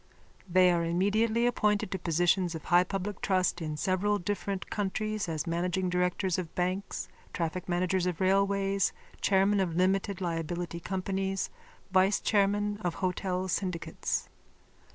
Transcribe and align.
They 0.49 0.71
are 0.71 0.83
immediately 0.83 1.45
appointed 1.45 1.91
to 1.91 1.99
positions 1.99 2.55
of 2.55 2.63
high 2.63 2.83
public 2.83 3.21
trust 3.21 3.61
in 3.61 3.77
several 3.77 4.17
different 4.17 4.71
countries 4.71 5.29
as 5.29 5.45
managing 5.45 5.91
directors 5.91 6.39
of 6.39 6.55
banks, 6.55 7.07
traffic 7.33 7.69
managers 7.69 8.07
of 8.07 8.19
railways, 8.19 8.93
chairmen 9.21 9.59
of 9.59 9.75
limited 9.75 10.19
liability 10.19 10.79
companies, 10.79 11.51
vicechairmen 11.93 12.81
of 12.83 12.95
hotel 12.95 13.47
syndicates.) 13.47 14.27